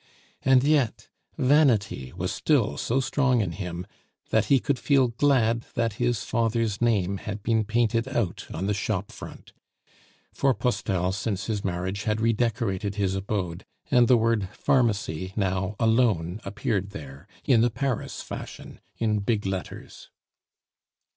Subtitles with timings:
[0.41, 3.85] And yet, vanity was still so strong in him,
[4.31, 8.73] that he could feel glad that his father's name had been painted out on the
[8.73, 9.53] shop front;
[10.33, 16.41] for Postel, since his marriage, had redecorated his abode, and the word "Pharmacy" now alone
[16.43, 20.09] appeared there, in the Paris fashion, in big letters.